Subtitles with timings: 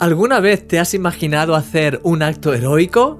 [0.00, 3.18] ¿Alguna vez te has imaginado hacer un acto heroico?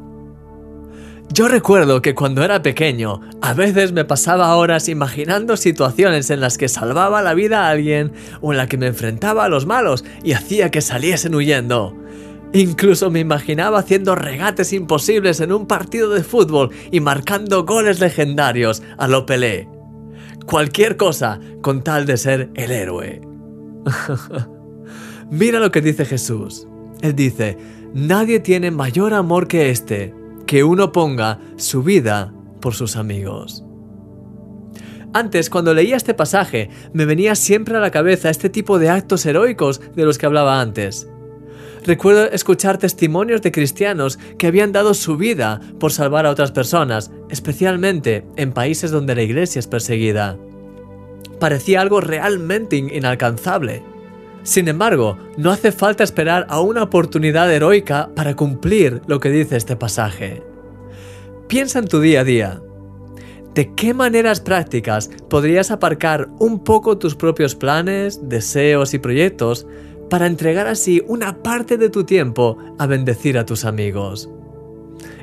[1.33, 6.57] Yo recuerdo que cuando era pequeño, a veces me pasaba horas imaginando situaciones en las
[6.57, 10.05] que salvaba la vida a alguien o en la que me enfrentaba a los malos
[10.23, 11.97] y hacía que saliesen huyendo.
[12.53, 18.85] Incluso me imaginaba haciendo regates imposibles en un partido de fútbol y marcando goles legendarios
[18.99, 19.69] a lo Pelé.
[20.47, 23.21] Cualquier cosa con tal de ser el héroe.
[25.31, 26.67] Mira lo que dice Jesús.
[27.03, 27.57] Él dice,
[27.95, 30.15] nadie tiene mayor amor que este,
[30.47, 33.65] que uno ponga su vida por sus amigos.
[35.13, 39.25] Antes, cuando leía este pasaje, me venía siempre a la cabeza este tipo de actos
[39.25, 41.09] heroicos de los que hablaba antes.
[41.85, 47.11] Recuerdo escuchar testimonios de cristianos que habían dado su vida por salvar a otras personas,
[47.31, 50.37] especialmente en países donde la iglesia es perseguida.
[51.41, 53.83] Parecía algo realmente inalcanzable.
[54.49, 59.59] Sin embargo, no hace falta esperar a una oportunidad heroica para cumplir lo que dice
[59.59, 60.43] este pasaje.
[61.49, 62.63] Piensa en tu día a día.
[63.53, 69.67] ¿De qué maneras prácticas podrías aparcar un poco tus propios planes, deseos y proyectos
[70.09, 74.31] para entregar así una parte de tu tiempo a bendecir a tus amigos?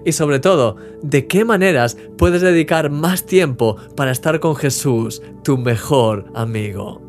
[0.05, 5.57] Y sobre todo, ¿de qué maneras puedes dedicar más tiempo para estar con Jesús, tu
[5.57, 7.04] mejor amigo?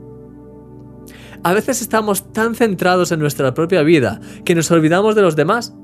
[1.42, 5.74] A veces estamos tan centrados en nuestra propia vida que nos olvidamos de los demás.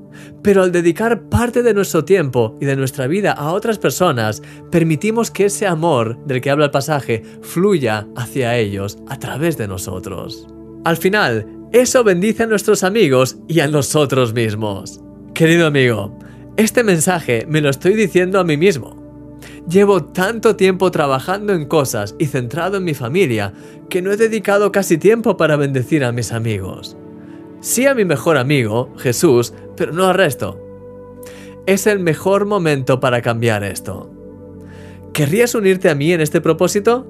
[0.43, 5.31] Pero al dedicar parte de nuestro tiempo y de nuestra vida a otras personas, permitimos
[5.31, 10.47] que ese amor del que habla el pasaje fluya hacia ellos a través de nosotros.
[10.85, 15.01] Al final, eso bendice a nuestros amigos y a nosotros mismos.
[15.33, 16.15] Querido amigo,
[16.57, 19.02] este mensaje me lo estoy diciendo a mí mismo.
[19.67, 23.53] Llevo tanto tiempo trabajando en cosas y centrado en mi familia
[23.89, 26.97] que no he dedicado casi tiempo para bendecir a mis amigos.
[27.61, 30.59] Sí a mi mejor amigo, Jesús, pero no al resto.
[31.65, 34.11] Es el mejor momento para cambiar esto.
[35.13, 37.07] ¿Querrías unirte a mí en este propósito?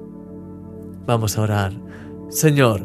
[1.06, 1.72] Vamos a orar.
[2.28, 2.82] Señor,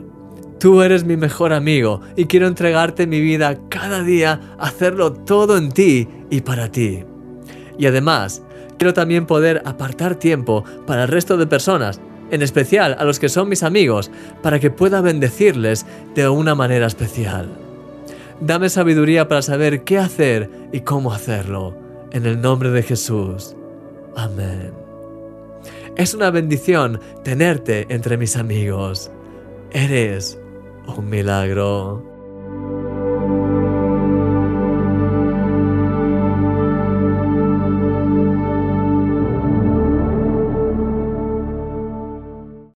[0.59, 5.71] tú eres mi mejor amigo y quiero entregarte mi vida cada día, hacerlo todo en
[5.71, 7.03] ti y para ti.
[7.77, 8.41] Y además,
[8.79, 12.01] quiero también poder apartar tiempo para el resto de personas,
[12.31, 14.09] en especial a los que son mis amigos,
[14.41, 15.85] para que pueda bendecirles
[16.15, 17.49] de una manera especial.
[18.39, 21.75] Dame sabiduría para saber qué hacer y cómo hacerlo.
[22.11, 23.55] En el nombre de Jesús.
[24.15, 24.71] Amén.
[25.95, 29.11] Es una bendición tenerte entre mis amigos.
[29.71, 30.39] Eres
[30.87, 32.18] un milagro.